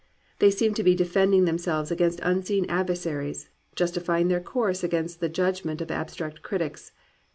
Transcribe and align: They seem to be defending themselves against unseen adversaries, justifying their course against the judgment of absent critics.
They 0.39 0.49
seem 0.49 0.73
to 0.73 0.83
be 0.83 0.95
defending 0.95 1.45
themselves 1.45 1.91
against 1.91 2.21
unseen 2.23 2.65
adversaries, 2.67 3.49
justifying 3.75 4.29
their 4.29 4.41
course 4.41 4.83
against 4.83 5.19
the 5.19 5.29
judgment 5.29 5.79
of 5.79 5.91
absent 5.91 6.41
critics. 6.41 6.91